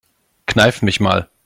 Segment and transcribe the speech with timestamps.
[0.47, 1.29] Kneif mich mal.